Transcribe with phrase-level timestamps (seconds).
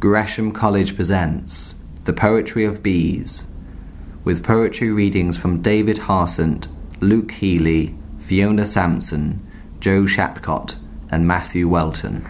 [0.00, 3.46] Gresham College presents The Poetry of Bees,
[4.24, 6.68] with poetry readings from David Harsent,
[7.00, 9.46] Luke Healy, Fiona Sampson,
[9.78, 10.76] Jo Shapcott,
[11.10, 12.24] and Matthew Welton.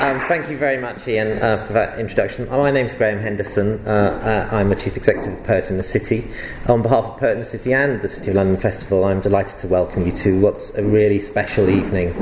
[0.00, 2.48] Um, thank you very much, Ian, uh, for that introduction.
[2.50, 3.80] My name's Graham Henderson.
[3.86, 6.30] Uh, uh, I'm a Chief Executive of Poet in the City.
[6.68, 9.58] On behalf of Poet in the City and the City of London Festival, I'm delighted
[9.60, 12.12] to welcome you to what's a really special evening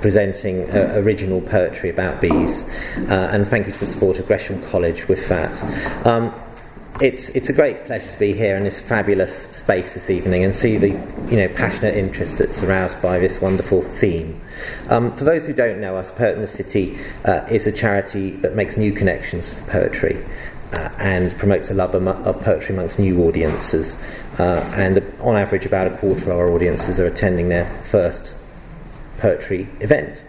[0.00, 2.68] presenting uh, original poetry about bees.
[3.08, 6.06] Uh, and thank you for the support of Gresham College with that.
[6.06, 6.34] Um,
[7.02, 10.54] it's, it's a great pleasure to be here in this fabulous space this evening and
[10.54, 10.90] see the
[11.28, 14.40] you know, passionate interest that's aroused by this wonderful theme.
[14.88, 18.30] Um, for those who don't know us, Poet in the City uh, is a charity
[18.30, 20.24] that makes new connections for poetry
[20.72, 24.00] uh, and promotes a love of poetry amongst new audiences.
[24.38, 28.32] Uh, and on average, about a quarter of our audiences are attending their first
[29.18, 30.24] poetry event.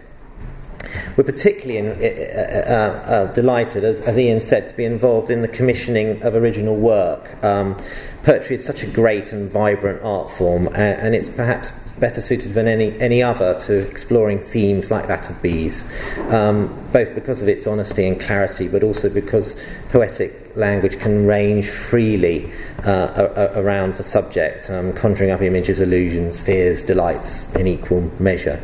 [1.15, 5.41] We're particularly in, uh, uh, uh, delighted, as, as, Ian said, to be involved in
[5.41, 7.43] the commissioning of original work.
[7.43, 7.77] Um,
[8.23, 12.67] poetry is such a great and vibrant art form, and, it's perhaps better suited than
[12.67, 15.93] any, any other to exploring themes like that of bees,
[16.29, 21.69] um, both because of its honesty and clarity, but also because poetic language can range
[21.69, 22.51] freely
[22.83, 28.59] uh, around the subject, um, conjuring up images, illusions, fears, delights in equal measure.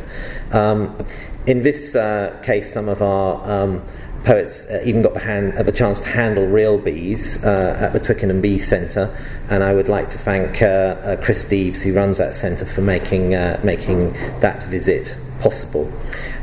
[0.52, 0.96] Um,
[1.46, 3.82] in this uh, case, some of our um,
[4.24, 7.92] poets uh, even got the, hand, uh, the, chance to handle real bees uh, at
[7.92, 9.16] the Twickenham Bee Centre,
[9.48, 12.82] and I would like to thank uh, uh, Chris Steeves, who runs that centre, for
[12.82, 13.30] making,
[13.64, 15.92] making that visit possible.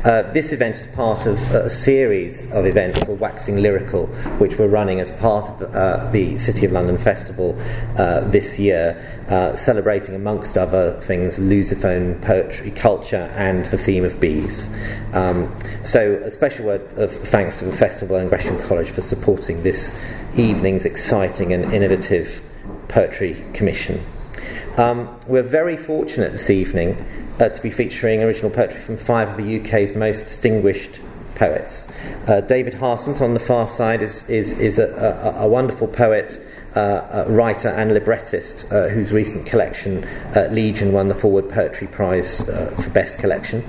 [0.04, 4.06] Uh, this event is part of a series of events called Waxing Lyrical,
[4.38, 7.56] which we're running as part of uh, the City of London Festival
[7.96, 14.20] uh, this year, uh, celebrating, amongst other things, Lusophone poetry culture and the theme of
[14.20, 14.74] bees.
[15.12, 19.62] Um, so, a special word of thanks to the festival and Gresham College for supporting
[19.62, 20.02] this
[20.36, 22.42] evening's exciting and innovative
[22.88, 24.00] poetry commission.
[24.76, 27.04] Um, we're very fortunate this evening
[27.40, 31.00] uh, to be featuring original poetry from five of the UK's most distinguished
[31.38, 31.90] poets.
[32.26, 36.44] Uh, David Harsent on the far side is, is, is a, a, a wonderful poet.
[36.74, 40.04] Uh, writer and librettist uh, whose recent collection,
[40.36, 43.64] uh, Legion, won the Forward Poetry Prize uh, for Best Collection.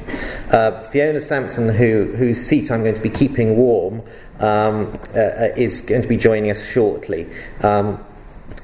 [0.52, 4.04] Uh, Fiona Sampson, who, whose seat I'm going to be keeping warm,
[4.40, 7.28] um, is going to be joining us shortly.
[7.64, 8.04] Um,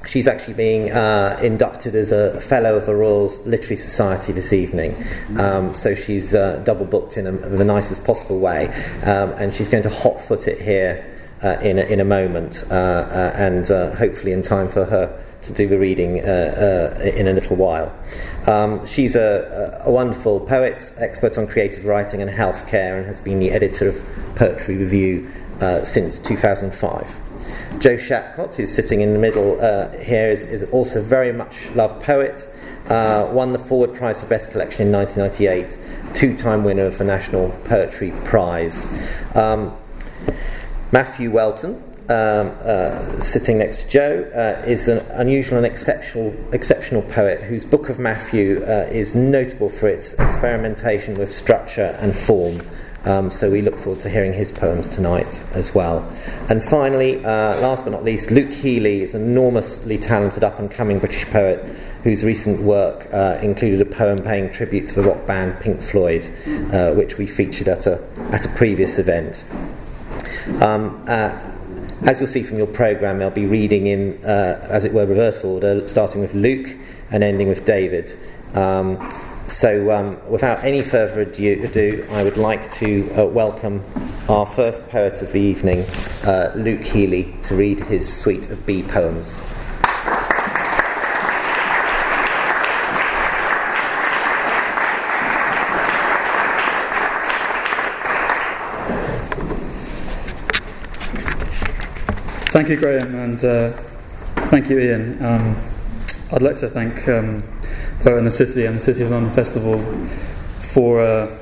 [0.06, 5.04] She's actually being uh, inducted as a fellow of the Royal Literary Society this evening.
[5.36, 8.68] Um, so she's uh, double booked in a, the nicest possible way.
[9.02, 11.12] Um, and she's going to hot foot it here
[11.42, 15.22] uh, in, a, in a moment uh, uh, and uh, hopefully in time for her
[15.42, 16.24] to do the reading in
[17.28, 17.94] a little while.
[18.46, 23.38] Um, she's a, a, wonderful poet, expert on creative writing and healthcare, and has been
[23.38, 25.30] the editor of Poetry Review
[25.84, 27.25] since 2005.
[27.78, 32.02] Jo Shapcott, who's sitting in the middle uh, here, is, is, also very much loved
[32.02, 32.48] poet.
[32.88, 37.04] Uh, won the Forward Prize for Best Collection in 1998, two time winner of the
[37.04, 38.88] National Poetry Prize.
[39.34, 39.76] Um,
[40.92, 47.02] Matthew Welton, um, uh, sitting next to Joe, uh, is an unusual and exceptional, exceptional
[47.02, 52.60] poet whose Book of Matthew uh, is notable for its experimentation with structure and form.
[53.06, 55.98] Um, so we look forward to hearing his poems tonight as well.
[56.48, 60.68] And finally, uh, last but not least, Luke Healy is an enormously talented up and
[60.68, 61.64] coming British poet
[62.02, 66.24] whose recent work uh, included a poem paying tribute to the rock band Pink Floyd,
[66.72, 69.44] uh, which we featured at a, at a previous event.
[70.60, 71.52] Um, uh,
[72.02, 75.44] as you'll see from your programme, I'll be reading in, uh, as it were, reverse
[75.44, 76.76] order, starting with Luke
[77.10, 78.16] and ending with David.
[78.54, 78.98] Um,
[79.48, 83.82] so, um, without any further ado, ado, I would like to uh, welcome
[84.28, 85.84] our first poet of the evening,
[86.24, 89.36] uh, Luke Healy, to read his suite of bee poems.
[102.50, 103.72] Thank you, Graham, and uh,
[104.48, 105.24] thank you, Ian.
[105.24, 105.56] Um,
[106.32, 107.40] I'd like to thank um,
[108.00, 109.78] Poet in the City and the City of London Festival
[110.58, 111.38] for uh,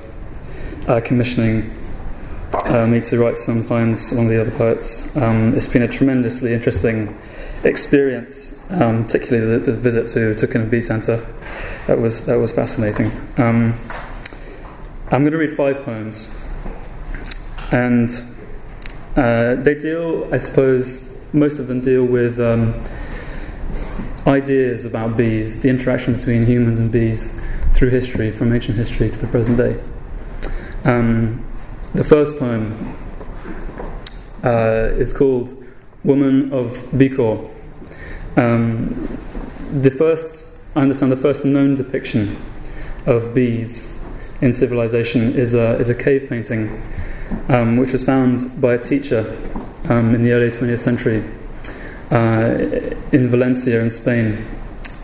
[0.86, 1.70] uh, commissioning
[2.52, 5.16] uh, me to write some poems along the other poets.
[5.16, 7.19] Um, it's been a tremendously interesting
[7.64, 11.16] experience, um, particularly the, the, visit to Twickenham Bee Centre.
[11.86, 13.10] That was that was fascinating.
[13.38, 13.72] Um,
[15.10, 16.46] I'm going to read five poems,
[17.72, 18.10] and
[19.16, 22.82] uh, they deal, I suppose, most of them deal with um,
[24.26, 29.19] ideas about bees, the interaction between humans and bees through history, from ancient history to
[29.19, 29.81] the present day.
[30.85, 31.44] Um,
[31.94, 32.97] the first poem
[34.43, 35.55] uh, is called
[36.05, 37.50] Woman of Bicorp.
[38.37, 39.09] Um,
[39.73, 42.37] the first, I understand, the first known depiction
[43.06, 44.06] of bees
[44.41, 46.82] in civilization is a, is a cave painting
[47.49, 49.20] um, which was found by a teacher
[49.88, 51.23] um, in the early 20th century
[52.11, 54.45] in Valencia in Spain,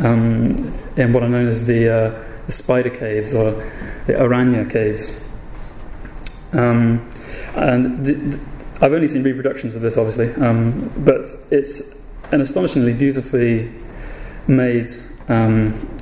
[0.00, 3.52] um, in what are known as the, uh, the spider caves or
[4.06, 5.28] the Aranya caves.
[6.52, 7.08] Um,
[7.54, 8.40] and the, the,
[8.80, 13.70] I've only seen reproductions of this, obviously, um, but it's an astonishingly beautifully
[14.46, 14.90] made
[15.28, 15.98] um,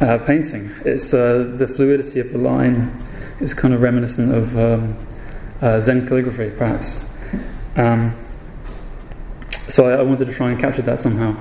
[0.00, 0.70] uh, painting.
[0.84, 2.96] It's uh, the fluidity of the line
[3.40, 4.96] is kind of reminiscent of um,
[5.60, 7.18] uh, Zen calligraphy, perhaps.
[9.70, 11.36] So I, I, wanted to try and capture that somehow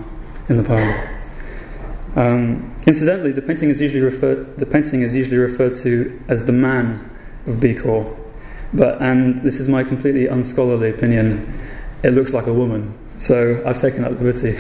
[0.50, 0.94] in the poem.
[2.16, 6.52] Um, incidentally, the painting is usually referred the painting is usually referred to as the
[6.52, 7.10] man
[7.48, 8.16] of Bicorp,
[8.72, 11.60] but and this is my completely unscholarly opinion.
[12.04, 14.60] It looks like a woman, so I've taken that liberty.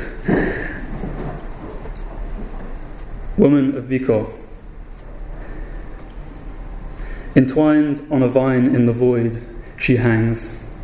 [3.37, 4.33] woman of Bicorp.
[7.35, 9.43] Entwined on a vine in the void,
[9.77, 10.75] she hangs,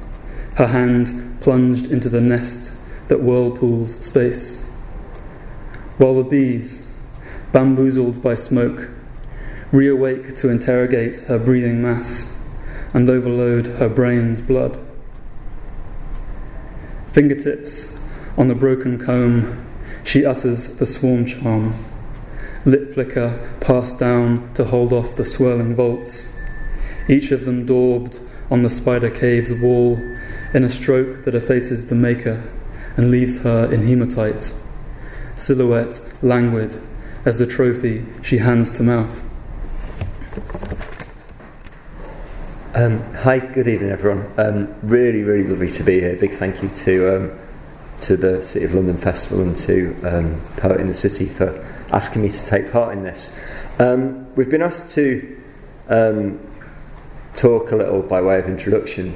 [0.58, 2.75] her hand plunged into the nest
[3.08, 4.72] that whirlpools space.
[5.98, 7.00] While the bees,
[7.52, 8.90] bamboozled by smoke,
[9.72, 12.54] reawake to interrogate her breathing mass
[12.94, 14.80] and overload her brain's blood.
[17.08, 19.66] Fingertips on the broken comb,
[20.04, 21.74] she utters the swarm charm,
[22.66, 26.46] lip flicker passed down to hold off the swirling volts,
[27.08, 28.20] each of them daubed
[28.52, 29.98] on the spider cave's wall
[30.54, 32.44] in a stroke that effaces the maker
[32.98, 34.54] and leaves her in hematite,
[35.36, 36.82] silhouette languid
[37.26, 39.24] as the trophy she hands to mouth.
[42.74, 44.32] Um, hi, good evening, everyone.
[44.38, 46.16] Um, really, really lovely to be here.
[46.18, 47.40] Big thank you to um,
[48.00, 52.22] to the City of London Festival and to um, Poet in the City for asking
[52.22, 53.42] me to take part in this.
[53.80, 55.42] Um, we've been asked to
[55.88, 56.40] um,
[57.34, 59.14] talk a little by way of introduction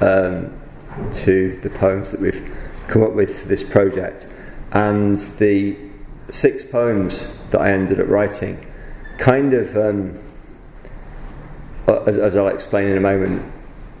[0.00, 2.55] to the poems that we've
[2.88, 4.26] come up with this project.
[4.72, 5.76] And the
[6.30, 8.58] six poems that I ended up writing
[9.18, 10.18] kind of, um,
[12.06, 13.52] as, as, I'll explain in a moment,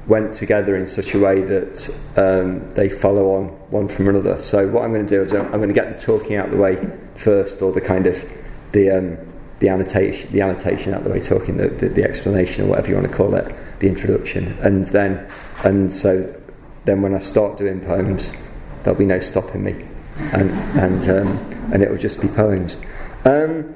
[0.06, 4.40] went together in such a way that um, they follow on one from another.
[4.40, 6.52] So what I'm going to do is I'm, going to get the talking out of
[6.52, 8.32] the way first, or the kind of
[8.72, 9.18] the um,
[9.58, 12.88] the annotation the annotation out of the way, talking the, the, the explanation or whatever
[12.88, 15.28] you want to call it, the introduction, and then
[15.64, 16.32] and so
[16.84, 18.45] then when I start doing poems,
[18.86, 19.74] there'll be no stopping me,
[20.32, 22.78] and and um, and it will just be poems.
[23.24, 23.74] Um,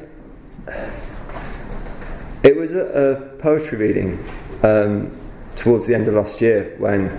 [2.45, 4.25] it was a, a poetry reading
[4.62, 5.11] um,
[5.57, 7.11] towards the end of last year when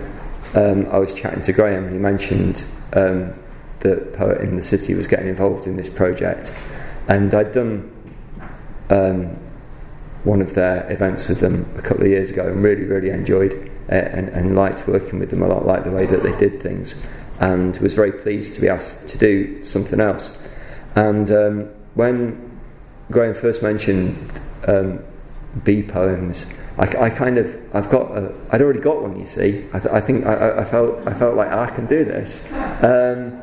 [0.54, 1.84] um, I was chatting to Graham.
[1.84, 3.34] and He mentioned um,
[3.80, 6.58] that Poet in the City was getting involved in this project,
[7.08, 7.92] and I'd done
[8.88, 9.38] um,
[10.24, 13.52] one of their events with them a couple of years ago and really, really enjoyed
[13.52, 13.70] it
[14.14, 17.06] and, and liked working with them a lot, liked the way that they did things
[17.42, 20.40] and was very pleased to be asked to do something else.
[20.94, 22.60] And um, when
[23.10, 24.16] Graham first mentioned
[24.68, 25.00] um,
[25.64, 29.18] bee poems, I, I, kind of I've got a, I'd already got one.
[29.18, 32.04] You see, I, th- I think I, I, felt I felt like I can do
[32.04, 32.52] this
[32.82, 33.42] um,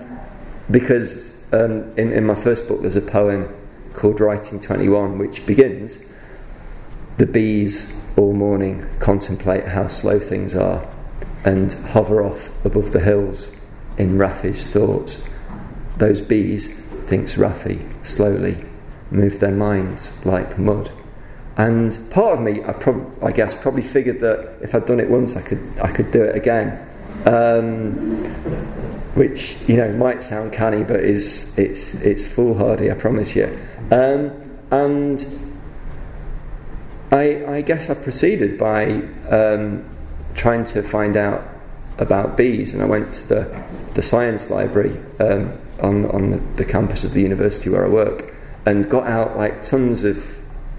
[0.71, 3.53] because um, in, in my first book there's a poem
[3.93, 6.15] called Writing Twenty One, which begins
[7.17, 10.87] the bees all morning contemplate how slow things are
[11.43, 13.58] and hover off above the hills
[13.99, 15.37] in Rafi's thoughts.
[15.97, 18.57] Those bees, thinks Rafi slowly,
[19.11, 20.89] move their minds like mud.
[21.57, 25.09] And part of me, I, prob- I guess, probably figured that if I'd done it
[25.09, 26.87] once, I could, I could do it again.
[27.25, 28.23] Um,
[29.15, 33.45] which you know might sound canny, but is it's it's foolhardy, I promise you.
[33.91, 34.31] Um,
[34.71, 35.25] and
[37.11, 39.83] I, I, guess I proceeded by um,
[40.35, 41.43] trying to find out
[41.97, 43.63] about bees, and I went to the
[43.93, 48.33] the science library um, on, on the, the, campus of the university where I work
[48.65, 50.23] and got out like tons of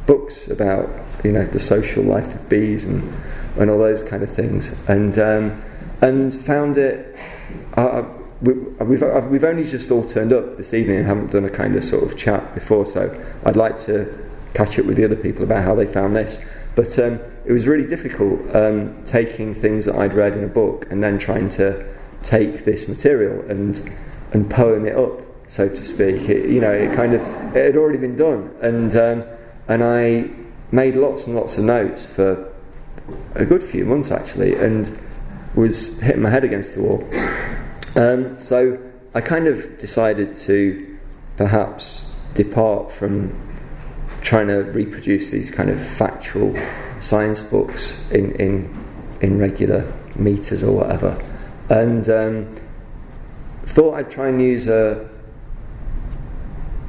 [0.07, 0.88] books about
[1.25, 3.14] you know the social life of bees and,
[3.59, 4.88] and all those kind of things.
[4.88, 5.62] And um,
[6.00, 7.17] and found it
[7.75, 8.05] uh,
[8.40, 11.76] we, we've, we've only just all turned up this evening and haven't done a kind
[11.76, 15.45] of sort of chat before so I'd like to catch up with the other people
[15.45, 16.49] about how they found this.
[16.75, 20.90] But um, it was really difficult um, taking things that I'd read in a book
[20.90, 21.87] and then trying to
[22.22, 23.78] take this material and
[24.32, 26.28] and poem it up, so to speak.
[26.28, 27.22] It, you know, it kind of
[27.56, 29.24] it had already been done, and um,
[29.68, 30.30] and I
[30.72, 32.52] made lots and lots of notes for
[33.34, 34.88] a good few months actually, and
[35.54, 37.04] was hitting my head against the wall.
[37.96, 38.78] Um, so
[39.14, 40.98] I kind of decided to
[41.36, 43.34] perhaps depart from
[44.20, 46.56] trying to reproduce these kind of factual
[47.00, 48.84] science books in, in,
[49.20, 51.20] in regular meters or whatever.
[51.70, 52.56] And um,
[53.64, 55.08] thought I'd try and use a,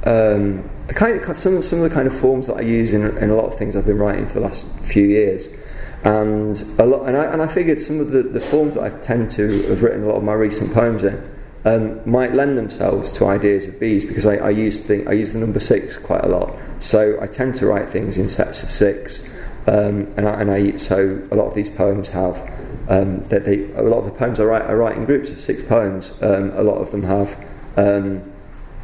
[0.04, 3.16] um, a kind of, some, some of the kind of forms that I use in,
[3.18, 5.64] in a lot of things I've been writing for the last few years.
[6.04, 8.90] And a lot, and I, and I figured some of the, the forms that I
[8.98, 11.32] tend to have written a lot of my recent poems in
[11.64, 15.32] um, might lend themselves to ideas of bees because I, I use the I use
[15.32, 16.56] the number six quite a lot.
[16.80, 20.76] So I tend to write things in sets of six, um, and, I, and I
[20.76, 22.51] so a lot of these poems have
[22.88, 25.38] um, that they a lot of the poems I write I write in groups of
[25.38, 26.12] six poems.
[26.22, 27.44] Um, a lot of them have
[27.76, 28.22] um,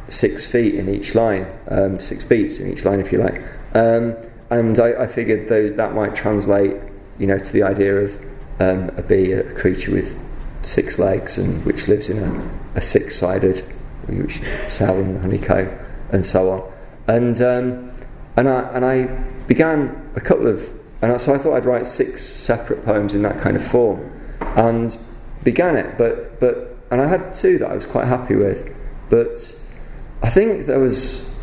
[0.07, 3.43] six feet in each line, um, six beats in each line, if you like.
[3.73, 4.15] Um,
[4.49, 6.75] and I, I figured those, that might translate,
[7.19, 8.19] you know, to the idea of
[8.59, 10.19] um, a bee, a creature with
[10.63, 13.63] six legs, and which lives in a, a six-sided
[14.07, 15.69] which cell and honeycomb,
[16.11, 16.73] and so on.
[17.07, 17.39] And
[18.35, 19.05] and I and I
[19.47, 20.67] began a couple of,
[21.01, 24.97] and so I thought I'd write six separate poems in that kind of form, and
[25.43, 25.97] began it.
[25.97, 28.75] But but and I had two that I was quite happy with,
[29.09, 29.55] but
[30.21, 31.39] I think there was,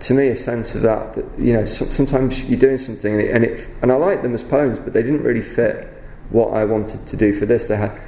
[0.00, 1.14] to me, a sense of that.
[1.14, 4.34] That you know, sometimes you're doing something, and it, and, it, and I liked them
[4.34, 5.88] as poems, but they didn't really fit
[6.30, 7.66] what I wanted to do for this.
[7.66, 8.00] They had,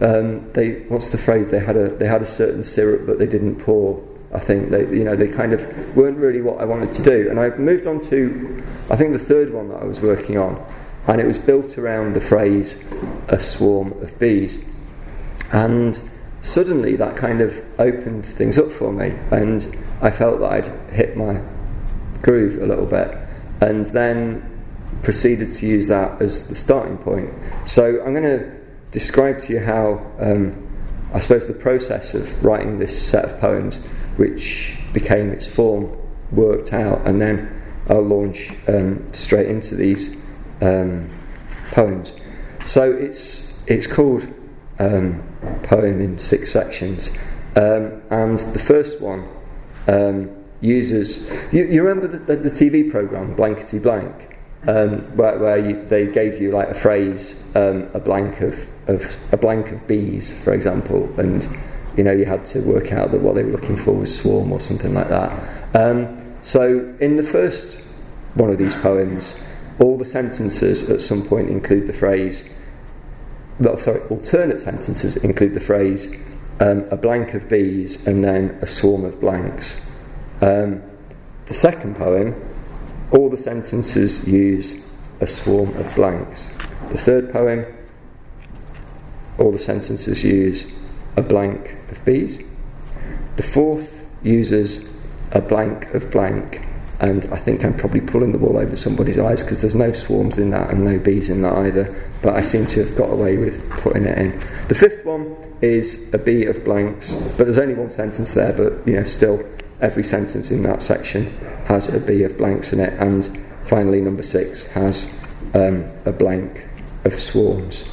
[0.00, 1.50] um, they what's the phrase?
[1.50, 4.02] They had a they had a certain syrup, but they didn't pour.
[4.32, 7.28] I think they, you know, they kind of weren't really what I wanted to do.
[7.30, 10.64] And I moved on to, I think the third one that I was working on,
[11.06, 12.92] and it was built around the phrase
[13.28, 14.76] "a swarm of bees,"
[15.52, 15.98] and
[16.40, 21.16] suddenly that kind of opened things up for me, and I felt that I'd hit
[21.16, 21.40] my
[22.22, 23.16] groove a little bit,
[23.60, 24.42] and then
[25.02, 27.30] proceeded to use that as the starting point.
[27.64, 28.50] So I'm going to
[28.90, 30.66] describe to you how um,
[31.12, 35.96] I suppose the process of writing this set of poems, which became its form,
[36.32, 40.22] worked out, and then I'll launch um, straight into these
[40.60, 41.10] um,
[41.70, 42.12] poems.
[42.66, 44.26] So it's it's called
[44.78, 45.22] um,
[45.62, 47.18] poem in six sections.
[47.54, 49.28] Um, and the first one
[49.88, 51.30] um, uses.
[51.52, 56.06] You, you remember the, the, the, TV program Blankety Blank, um, where, where you, they
[56.12, 61.08] gave you like a phrase, a blank of, of a blank of bees, for example,
[61.18, 61.46] and
[61.96, 64.52] you know you had to work out that what they were looking for was swarm
[64.52, 65.74] or something like that.
[65.74, 67.82] Um, so in the first
[68.34, 69.42] one of these poems,
[69.80, 72.56] all the sentences at some point include the phrase
[73.58, 76.26] well, sorry, alternate sentences include the phrase
[76.60, 79.90] um, a blank of bees and then a swarm of blanks.
[80.42, 80.82] Um,
[81.46, 82.34] the second poem,
[83.12, 84.84] all the sentences use
[85.20, 86.54] a swarm of blanks.
[86.90, 87.64] The third poem,
[89.38, 90.75] all the sentences use
[91.16, 92.42] a blank of bees.
[93.36, 94.96] The fourth uses
[95.32, 96.62] a blank of blank,
[97.00, 100.38] and I think I'm probably pulling the wool over somebody's eyes because there's no swarms
[100.38, 103.36] in that and no bees in that either but I seem to have got away
[103.36, 104.38] with putting it in.
[104.68, 108.86] The fifth one is a bee of blanks, but there's only one sentence there, but
[108.86, 109.48] you know, still
[109.80, 111.26] every sentence in that section
[111.66, 116.64] has a bee of blanks in it, and finally, number six has um, a blank
[117.04, 117.84] of swarms.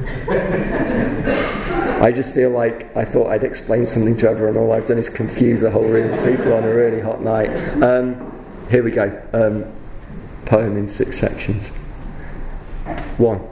[2.00, 4.56] I just feel like I thought I'd explain something to everyone.
[4.56, 7.50] All I've done is confuse a whole room of people on a really hot night.
[7.82, 8.32] Um,
[8.70, 9.22] here we go.
[9.32, 9.66] Um,
[10.46, 11.76] poem in six sections.
[13.18, 13.46] One.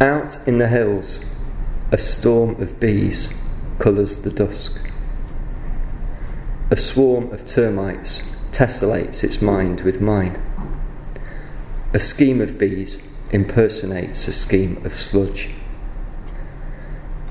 [0.00, 1.36] Out in the hills,
[1.92, 3.40] a storm of bees
[3.78, 4.90] colours the dusk.
[6.70, 10.42] A swarm of termites tessellates its mind with mine.
[11.96, 15.48] A scheme of bees impersonates a scheme of sludge.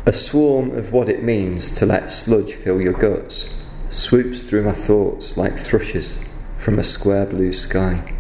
[0.08, 4.72] A swarm of what it means to let sludge fill your guts swoops through my
[4.72, 6.26] thoughts like thrushes
[6.58, 8.16] from a square blue sky.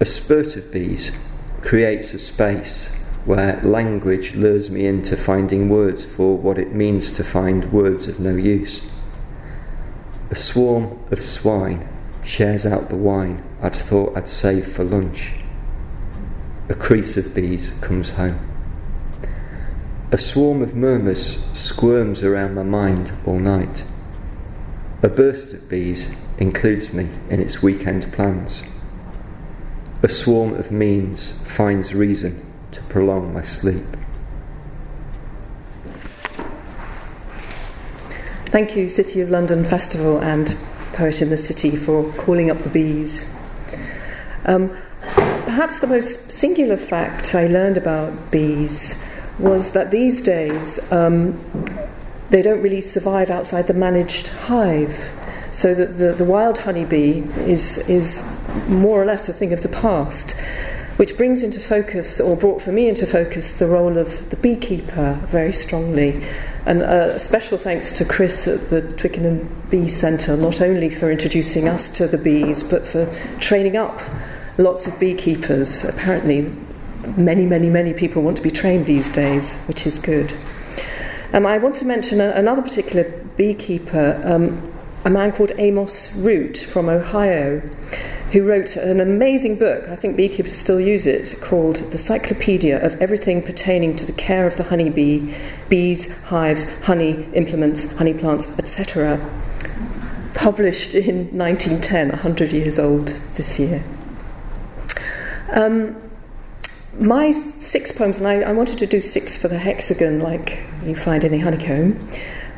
[0.00, 1.24] A spurt of bees
[1.60, 7.22] creates a space where language lures me into finding words for what it means to
[7.22, 8.84] find words of no use.
[10.32, 11.88] A swarm of swine
[12.24, 15.34] shares out the wine I'd thought I'd save for lunch.
[16.68, 18.40] A crease of bees comes home.
[20.10, 23.84] A swarm of murmurs squirms around my mind all night.
[25.02, 28.64] A burst of bees includes me in its weekend plans.
[30.02, 33.84] A swarm of means finds reason to prolong my sleep.
[38.46, 40.56] Thank you, City of London Festival and
[40.92, 43.34] poet in the city, for calling up the bees.
[44.44, 49.04] Um, perhaps the most singular fact I learned about bees
[49.38, 51.38] was that these days um,
[52.30, 54.98] they don't really survive outside the managed hive.
[55.52, 58.26] So that the, the wild honeybee is, is
[58.68, 60.32] more or less a thing of the past,
[60.96, 65.20] which brings into focus, or brought for me into focus, the role of the beekeeper
[65.26, 66.24] very strongly.
[66.64, 71.66] And a special thanks to Chris at the Twickenham Bee Centre, not only for introducing
[71.66, 74.00] us to the bees, but for training up
[74.58, 75.84] lots of beekeepers.
[75.84, 76.52] Apparently,
[77.16, 80.32] many, many, many people want to be trained these days, which is good.
[81.32, 84.72] Um, I want to mention a, another particular beekeeper, um,
[85.04, 87.62] a man called Amos Root from Ohio,
[88.32, 93.00] who wrote an amazing book, I think beekeepers still use it, called The Cyclopedia of
[93.00, 95.34] Everything Pertaining to the Care of the Honeybee,
[95.68, 99.18] Bees, Hives, Honey, Implements, Honey Plants, etc.
[100.34, 103.84] Published in 1910, 100 years old this year.
[105.50, 105.94] Um,
[106.98, 110.96] my six poems, and I, I, wanted to do six for the hexagon, like you
[110.96, 111.98] find in the honeycomb,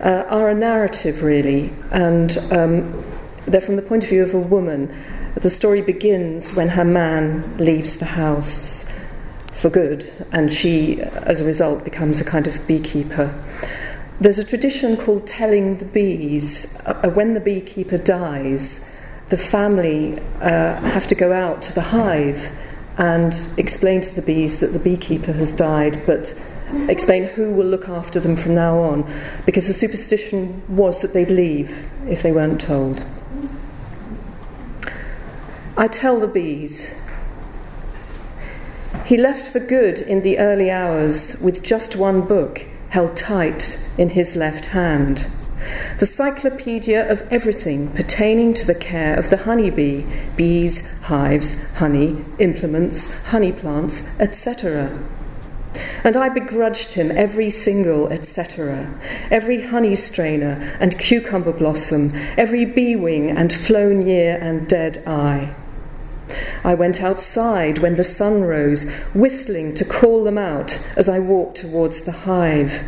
[0.00, 3.04] uh, are a narrative really, and um,
[3.46, 4.94] they're from the point of view of a woman.
[5.36, 8.88] The story begins when her man leaves the house
[9.52, 13.34] for good, and she, as a result, becomes a kind of beekeeper.
[14.20, 16.80] There's a tradition called telling the bees.
[16.86, 18.88] Uh, when the beekeeper dies,
[19.30, 22.56] the family uh, have to go out to the hive
[22.96, 26.32] and explain to the bees that the beekeeper has died, but
[26.88, 29.02] explain who will look after them from now on,
[29.46, 33.04] because the superstition was that they'd leave if they weren't told.
[35.76, 37.04] I tell the bees.
[39.04, 44.10] He left for good in the early hours with just one book held tight in
[44.10, 45.26] his left hand
[45.98, 50.04] the cyclopedia of everything pertaining to the care of the honeybee,
[50.36, 54.98] bees, hives, honey, implements, honey plants, etc.
[56.04, 58.94] And I begrudged him every single etc.,
[59.30, 65.54] every honey strainer and cucumber blossom, every bee wing and flown year and dead eye.
[66.62, 71.58] I went outside when the sun rose, whistling to call them out as I walked
[71.58, 72.82] towards the hive.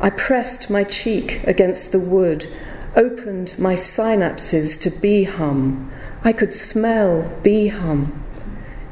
[0.00, 2.52] I pressed my cheek against the wood,
[2.94, 5.90] opened my synapses to bee hum.
[6.22, 8.24] I could smell bee hum.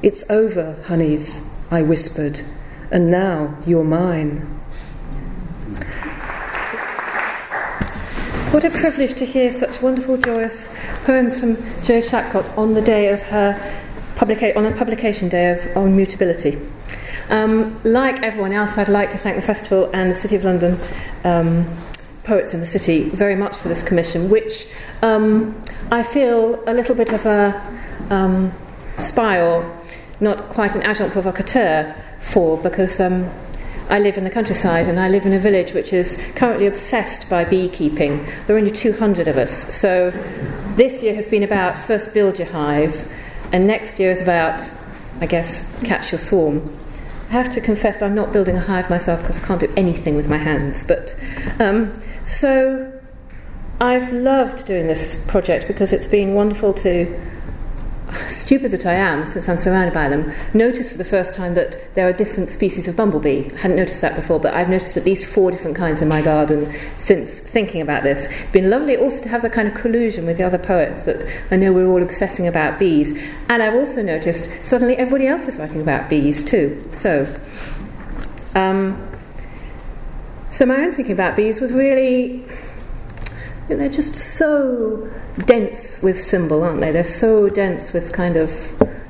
[0.02, 2.40] It's over, honeys, I whispered,
[2.90, 4.54] and now you're mine.
[8.54, 10.72] What a privilege to hear such wonderful, joyous
[11.04, 13.73] poems from Jo Shapcott on the day of her
[14.16, 16.58] publica- on the publication day of On Mutability.
[17.30, 20.78] Um, like everyone else, I'd like to thank the festival and the City of London
[21.24, 21.66] um,
[22.24, 24.68] Poets in the City very much for this commission, which
[25.02, 27.62] um, I feel a little bit of a
[28.10, 28.52] um,
[28.98, 29.78] spy or
[30.20, 33.30] not quite an agent provocateur for because um,
[33.88, 37.28] I live in the countryside and I live in a village which is currently obsessed
[37.28, 38.24] by beekeeping.
[38.46, 39.52] There are only 200 of us.
[39.74, 40.10] So
[40.76, 43.12] this year has been about first build your hive,
[43.52, 44.62] and next year is about,
[45.20, 46.76] I guess, catch your swarm.
[47.28, 50.16] I have to confess I'm not building a hive myself because I can't do anything
[50.16, 50.86] with my hands.
[50.86, 51.16] But
[51.58, 52.92] um, so
[53.80, 57.20] I've loved doing this project because it's been wonderful to
[58.28, 61.94] stupid that I am, since I'm surrounded by them, notice for the first time that
[61.94, 63.50] there are different species of bumblebee.
[63.52, 66.22] I hadn't noticed that before, but I've noticed at least four different kinds in my
[66.22, 68.32] garden since thinking about this.
[68.52, 71.56] Been lovely also to have that kind of collusion with the other poets that I
[71.56, 73.18] know we're all obsessing about bees.
[73.48, 76.82] And I've also noticed suddenly everybody else is writing about bees too.
[76.92, 77.40] So,
[78.54, 79.10] um,
[80.50, 82.44] so my own thinking about bees was really
[83.68, 85.10] they're just so
[85.46, 86.92] dense with symbol, aren't they?
[86.92, 88.50] They're so dense with kind of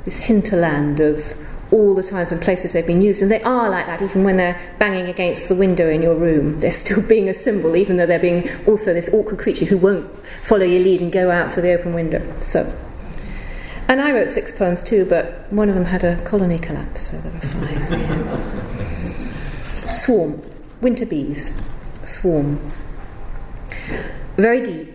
[0.05, 1.37] this hinterland of
[1.73, 4.37] all the times and places they've been used, and they are like that even when
[4.37, 6.61] they're banging against the window in your room.
[6.61, 10.15] They're still being a symbol, even though they're being also this awkward creature who won't
[10.43, 12.23] follow your lead and go out for the open window.
[12.41, 12.73] So,
[13.89, 17.19] and I wrote six poems too, but one of them had a colony collapse, so
[17.19, 17.81] there were five.
[19.97, 20.43] Swarm,
[20.81, 21.53] winter bees,
[22.05, 22.61] swarm.
[24.37, 24.94] Very deep,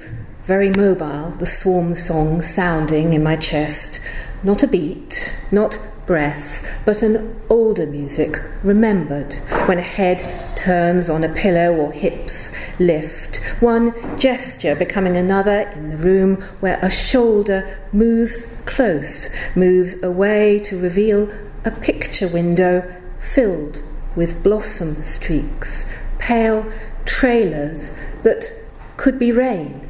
[0.49, 4.01] very mobile, the swarm song sounding in my chest.
[4.41, 9.35] Not a beat, not breath, but an older music, remembered,
[9.67, 15.91] when a head turns on a pillow or hips lift, one gesture becoming another in
[15.91, 21.29] the room where a shoulder moves close, moves away to reveal
[21.63, 23.83] a picture window filled
[24.15, 26.65] with blossom streaks, pale
[27.05, 28.51] trailers that
[28.97, 29.88] could be rain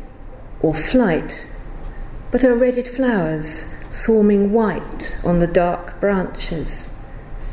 [0.61, 1.47] or flight,
[2.31, 6.93] but are redded flowers swarming white on the dark branches.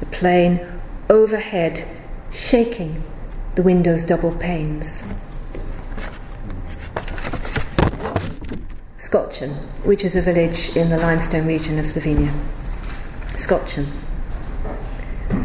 [0.01, 0.61] The plane
[1.09, 1.87] overhead
[2.31, 3.03] shaking
[3.55, 5.03] the window's double panes.
[8.99, 12.35] Škocjan, which is a village in the limestone region of Slovenia.
[13.29, 13.87] Škocjan.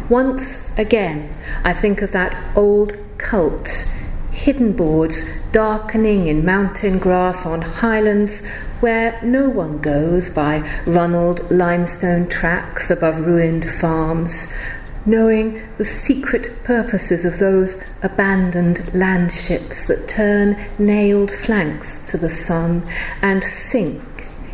[0.09, 3.69] Once again, I think of that old cult,
[4.31, 8.47] hidden boards darkening in mountain grass on highlands
[8.79, 14.51] where no one goes by runnelled limestone tracks above ruined farms,
[15.05, 22.83] knowing the secret purposes of those abandoned landships that turn nailed flanks to the sun
[23.21, 24.01] and sink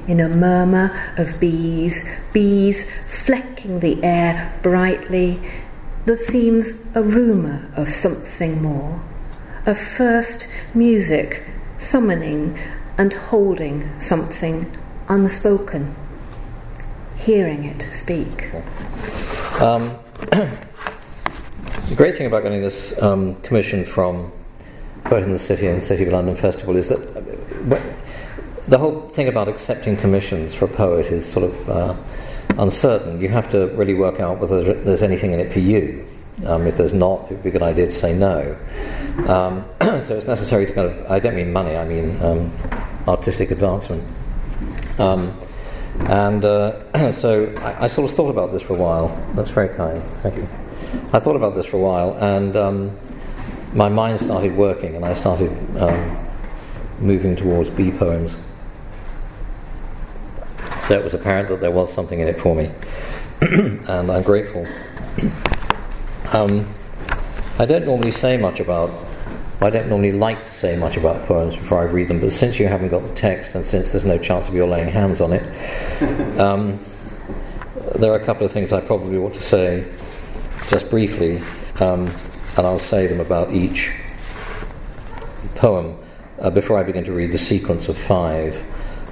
[0.08, 5.42] in a murmur of bees, bees flecking the air brightly,
[6.06, 9.02] that seems a rumour of something more,
[9.68, 11.44] of first music
[11.78, 12.58] summoning
[12.98, 14.76] and holding something
[15.10, 15.94] unspoken,
[17.18, 18.52] hearing it speak.
[19.62, 19.98] Um,
[20.32, 24.32] the great thing about getting this um, commission from
[25.04, 27.82] Poet in the City and City of London Festival is that uh,
[28.70, 31.96] the whole thing about accepting commissions for a poet is sort of uh,
[32.58, 33.20] uncertain.
[33.20, 36.06] You have to really work out whether there's anything in it for you.
[36.46, 38.58] Um, if there's not, it would be a good idea to say no.
[39.28, 42.52] Um, so it's necessary to kind of, I don't mean money, I mean um,
[43.08, 44.04] artistic advancement.
[45.00, 45.36] Um,
[46.02, 49.08] and uh, so I, I, sort of thought about this for a while.
[49.34, 50.48] That's very kind, thank you.
[51.12, 53.00] I thought about this for a while, and um,
[53.74, 56.28] my mind started working, and I started um,
[57.00, 58.36] moving towards bee poems.
[60.82, 62.72] So it was apparent that there was something in it for me,
[63.42, 64.68] and I'm grateful.
[66.34, 66.68] Um,
[67.60, 68.92] I don't normally say much about
[69.60, 72.60] I don't normally like to say much about poems before I read them, but since
[72.60, 75.34] you haven't got the text and since there's no chance of your laying hands on
[75.34, 76.80] it, um,
[77.96, 79.92] there are a couple of things I probably ought to say
[80.70, 81.40] just briefly,
[81.80, 82.08] um,
[82.56, 83.92] and I'll say them about each
[85.56, 85.98] poem
[86.40, 88.64] uh, before I begin to read the sequence of five.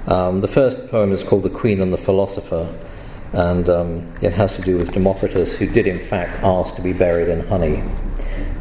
[0.06, 2.72] Um, the first poem is called The Queen and the Philosopher,
[3.32, 6.92] and um, it has to do with Democritus, who did in fact ask to be
[6.92, 7.82] buried in honey.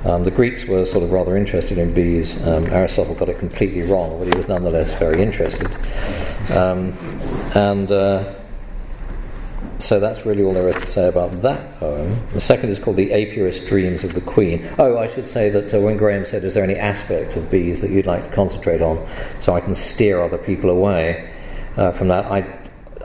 [0.04, 2.46] Um, the Greeks were sort of rather interested in bees.
[2.46, 5.68] Um, Aristotle got it completely wrong, but he was nonetheless very interested.
[6.52, 6.94] Um,
[7.56, 8.36] and uh,
[9.80, 12.18] so that's really all there is to say about that poem.
[12.34, 14.68] The second is called The Apiarist Dreams of the Queen.
[14.78, 17.82] Oh, I should say that uh, when Graham said, Is there any aspect of bees
[17.82, 19.06] that you'd like to concentrate on
[19.40, 21.34] so I can steer other people away
[21.78, 22.26] uh, from that?
[22.26, 22.42] I,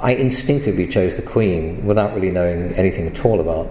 [0.02, 3.70] I instinctively chose the Queen without really knowing anything at all about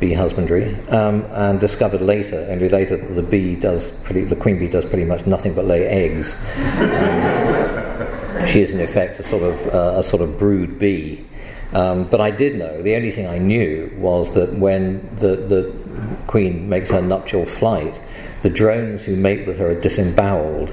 [0.00, 4.58] bee husbandry, um, and discovered later, only later, that the bee does pretty, the queen
[4.58, 6.42] bee does pretty much nothing but lay eggs.
[6.78, 11.24] Um, she is in effect a sort of uh, a sort of brood bee.
[11.72, 12.82] Um, but I did know.
[12.82, 15.72] The only thing I knew was that when the the
[16.26, 18.00] queen makes her nuptial flight,
[18.42, 20.72] the drones who mate with her are disemboweled.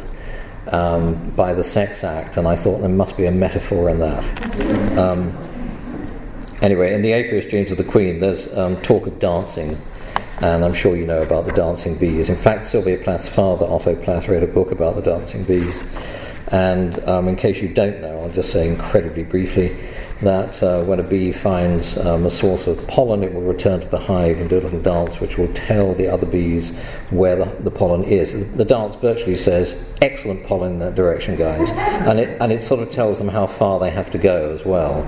[0.71, 4.97] Um, by the sex act, and I thought there must be a metaphor in that.
[4.97, 5.31] Um,
[6.61, 9.79] Anyway, in the Apiarist Dreams of the Queen, there's um, talk of dancing,
[10.41, 12.29] and I'm sure you know about the dancing bees.
[12.29, 15.83] In fact, Sylvia Plath's father, Otto Plath, wrote a book about the dancing bees.
[16.47, 19.77] And um, in case you don't know, I'll just say incredibly briefly
[20.21, 23.87] that uh, when a bee finds um, a source of pollen, it will return to
[23.87, 26.75] the hive and do a little dance which will tell the other bees
[27.11, 28.55] where the, the pollen is.
[28.55, 31.69] The dance virtually says, excellent pollen in that direction, guys.
[31.71, 34.65] And it, and it sort of tells them how far they have to go as
[34.65, 35.07] well.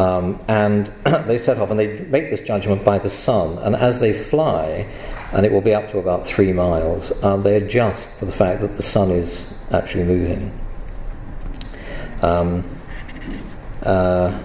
[0.00, 0.86] Um, and
[1.26, 3.58] they set off and they make this judgment by the sun.
[3.58, 4.88] And as they fly,
[5.32, 8.62] and it will be up to about three miles, um, they adjust for the fact
[8.62, 10.58] that the sun is actually moving.
[12.22, 12.64] Um,
[13.82, 14.38] uh,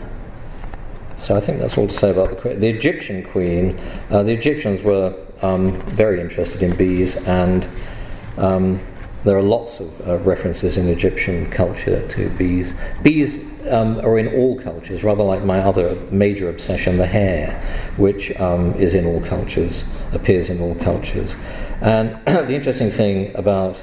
[1.17, 2.59] so I think that's all to say about the queen.
[2.59, 7.67] The Egyptian queen, uh, the Egyptians were um, very interested in bees, and
[8.37, 8.79] um,
[9.23, 12.75] there are lots of uh, references in Egyptian culture to bees.
[13.01, 17.59] Bees um, are in all cultures, rather like my other major obsession, the hare,
[17.97, 21.35] which um, is in all cultures, appears in all cultures.
[21.81, 23.77] And the interesting thing about,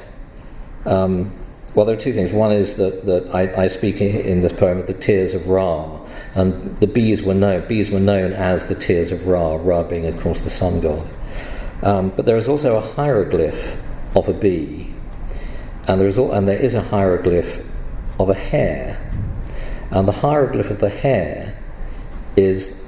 [0.86, 1.32] um,
[1.74, 2.32] well, there are two things.
[2.32, 6.00] One is that, that I, I, speak in this poem of the tears of Ra,
[6.34, 7.66] and the bees were known.
[7.66, 11.08] Bees were known as the tears of Ra, Ra being, of course, the sun god.
[11.82, 13.80] Um, but there is also a hieroglyph
[14.14, 14.92] of a bee,
[15.88, 17.66] and there is, and there is a hieroglyph
[18.20, 18.98] of a hare.
[19.90, 21.58] And the hieroglyph of the hare
[22.36, 22.86] is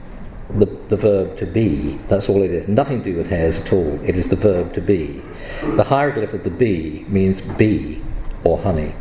[0.51, 1.97] the, the verb to be.
[2.09, 2.69] That's all it is.
[2.69, 3.99] Nothing to do with hares at all.
[4.05, 5.23] It is the verb to be.
[5.63, 8.03] The hieroglyph of the bee means bee
[8.45, 8.95] or honey.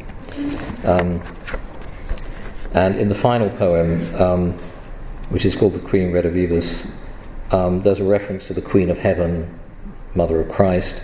[0.86, 1.22] Um,
[2.74, 4.54] And in the final poem, um,
[5.30, 6.90] which is called The Queen Redivivus,
[7.52, 9.60] um, there's a reference to the Queen of Heaven,
[10.16, 11.04] Mother of Christ,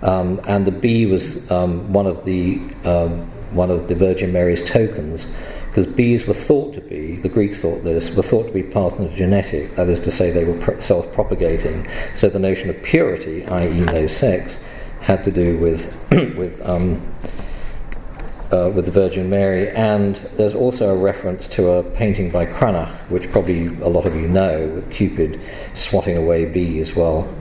[0.00, 4.64] um, and the bee was um, one of the um, one of the Virgin Mary's
[4.64, 5.30] tokens,
[5.66, 9.76] because bees were thought to be the Greeks thought this were thought to be parthenogenetic,
[9.76, 11.86] that is to say, they were self-propagating.
[12.14, 14.58] So the notion of purity, i.e., no sex,
[15.02, 15.94] had to do with
[16.38, 17.02] with um,
[18.52, 22.94] uh, with the Virgin Mary, and there's also a reference to a painting by Cranach,
[23.10, 25.40] which probably a lot of you know, with Cupid
[25.72, 27.32] swatting away bees while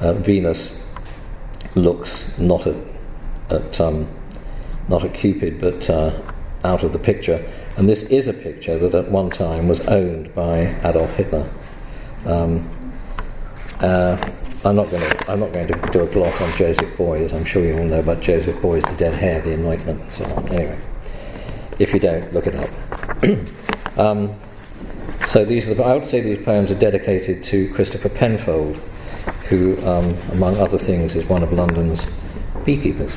[0.00, 0.78] uh, Venus
[1.74, 2.76] looks not at,
[3.50, 4.08] at um,
[4.88, 6.22] not at Cupid, but uh,
[6.64, 7.44] out of the picture.
[7.76, 11.48] And this is a picture that at one time was owned by Adolf Hitler.
[12.24, 12.70] Um,
[13.80, 14.16] uh,
[14.64, 15.30] I'm not going to.
[15.30, 17.32] I'm not going to do a gloss on Joseph Beuys.
[17.32, 20.24] I'm sure you all know about Joseph Beuys, the dead hare, the anointment, and so
[20.24, 20.48] on.
[20.50, 20.78] Anyway,
[21.80, 23.98] if you don't, look it up.
[23.98, 24.32] um,
[25.26, 28.76] so these are the, I would say these poems are dedicated to Christopher Penfold,
[29.48, 32.06] who, um, among other things, is one of London's
[32.64, 33.16] beekeepers.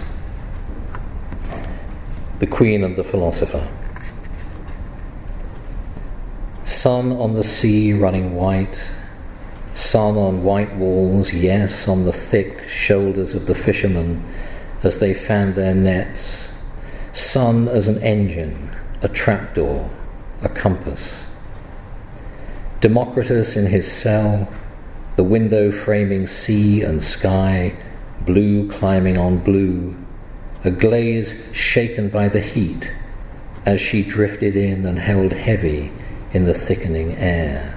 [2.40, 3.68] The Queen and the Philosopher.
[6.64, 8.76] Sun on the sea running white
[9.76, 14.24] Sun on white walls, yes, on the thick shoulders of the fishermen
[14.84, 16.50] as they fanned their nets.
[17.12, 19.90] Sun as an engine, a trapdoor,
[20.42, 21.26] a compass.
[22.80, 24.50] Democritus in his cell,
[25.18, 27.76] the window framing sea and sky,
[28.22, 29.98] blue climbing on blue,
[30.64, 32.94] a glaze shaken by the heat
[33.66, 35.92] as she drifted in and held heavy
[36.32, 37.75] in the thickening air.